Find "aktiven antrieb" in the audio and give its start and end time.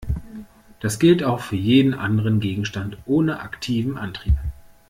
3.39-4.33